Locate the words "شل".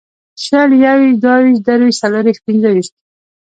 0.43-0.69